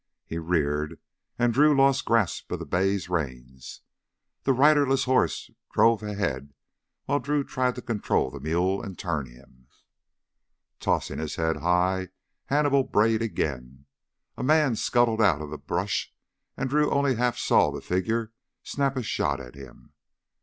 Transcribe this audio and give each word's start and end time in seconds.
He 0.25 0.39
reared 0.39 0.99
and 1.37 1.53
Drew 1.53 1.77
lost 1.77 2.05
grasp 2.05 2.51
of 2.51 2.57
the 2.57 2.65
bay's 2.65 3.07
reins. 3.07 3.81
The 4.45 4.51
riderless 4.51 5.03
horse 5.03 5.51
drove 5.71 6.01
ahead 6.01 6.55
while 7.05 7.19
Drew 7.19 7.43
tried 7.43 7.75
to 7.75 7.83
control 7.83 8.31
the 8.31 8.39
mule 8.39 8.81
and 8.81 8.97
turn 8.97 9.27
him. 9.27 9.67
Tossing 10.79 11.19
his 11.19 11.35
head 11.35 11.57
high, 11.57 12.09
Hannibal 12.45 12.81
brayed 12.83 13.21
again. 13.21 13.85
A 14.37 14.41
man 14.43 14.75
scuttled 14.75 15.21
out 15.21 15.39
of 15.39 15.51
the 15.51 15.59
brush, 15.59 16.11
and 16.57 16.67
Drew 16.71 16.89
only 16.89 17.13
half 17.17 17.37
saw 17.37 17.69
the 17.69 17.79
figure 17.79 18.31
snap 18.63 18.97
a 18.97 19.03
shot 19.03 19.39
at 19.39 19.53
him. 19.53 19.93